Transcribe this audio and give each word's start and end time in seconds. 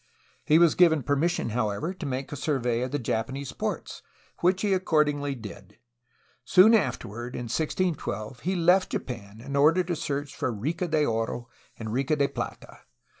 He 0.43 0.57
was 0.57 0.73
given 0.73 1.03
permission, 1.03 1.49
how 1.51 1.69
ever, 1.69 1.93
to 1.93 2.05
make 2.07 2.31
a 2.31 2.35
survey 2.35 2.81
of 2.81 3.03
Japanese 3.03 3.51
ports, 3.53 4.01
which 4.39 4.63
he 4.63 4.73
accord 4.73 5.07
ingly 5.09 5.39
did. 5.39 5.77
Soon 6.43 6.73
afterward, 6.73 7.35
in 7.35 7.43
1612, 7.43 8.39
he 8.39 8.55
left 8.55 8.89
Japan 8.93 9.41
in 9.41 9.55
order 9.55 9.83
to 9.83 9.95
search 9.95 10.35
for 10.35 10.51
Rica 10.51 10.87
de 10.87 11.05
Oro 11.05 11.49
and 11.77 11.93
Rica 11.93 12.15
de 12.15 12.27
Plata. 12.27 12.79